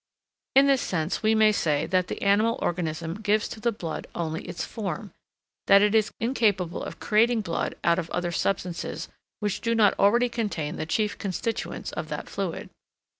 [0.55, 4.41] In this sense we may say that the animal organism gives to the blood only
[4.45, 5.11] its form;
[5.67, 9.09] that it is incapable of creating blood out of other substances
[9.41, 12.71] which do not already contain the chief constituents of that fluid.